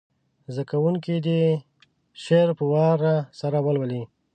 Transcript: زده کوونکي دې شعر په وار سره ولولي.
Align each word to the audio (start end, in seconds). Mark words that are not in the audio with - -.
زده 0.53 0.63
کوونکي 0.71 1.15
دې 1.25 1.41
شعر 2.23 2.49
په 2.59 2.65
وار 2.73 2.99
سره 3.39 3.57
ولولي. 3.65 4.03